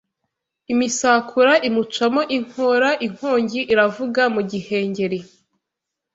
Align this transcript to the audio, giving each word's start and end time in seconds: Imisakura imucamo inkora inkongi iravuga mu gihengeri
Imisakura 0.73 1.53
imucamo 1.67 2.21
inkora 2.37 2.89
inkongi 3.07 3.59
iravuga 3.73 4.21
mu 4.33 4.41
gihengeri 4.51 5.19